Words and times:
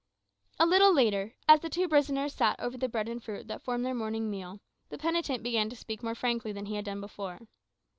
A 0.59 0.65
little 0.65 0.91
later, 0.91 1.35
as 1.47 1.59
the 1.59 1.69
two 1.69 1.87
prisoners 1.87 2.33
sat 2.33 2.59
over 2.59 2.75
the 2.75 2.89
bread 2.89 3.07
and 3.07 3.23
fruit 3.23 3.47
that 3.49 3.61
formed 3.61 3.85
their 3.85 3.93
morning 3.93 4.31
meal, 4.31 4.59
the 4.89 4.97
penitent 4.97 5.43
began 5.43 5.69
to 5.69 5.75
speak 5.75 6.01
more 6.01 6.15
frankly 6.15 6.51
than 6.51 6.65
he 6.65 6.73
had 6.75 6.85
done 6.85 7.01
before. 7.01 7.39